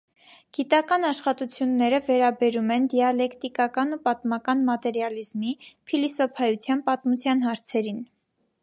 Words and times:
Գիտական 0.57 1.03
աշխատությունները 1.09 1.99
վերաբերում 2.07 2.73
են 2.77 2.87
դիալեկտիկական 2.95 3.95
ու 3.99 4.01
պատմական 4.09 4.67
մատերիալիզմի, 4.71 5.55
փիլիսոփայության 5.93 6.85
պատմության 6.91 7.49
հարցերին։ 7.51 8.05